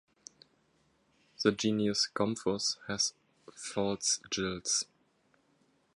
The 1.43 1.51
genus 1.51 2.09
"Gomphus" 2.11 2.47
also 2.47 2.79
has 2.87 3.13
false 3.53 4.19
gills. 4.31 4.85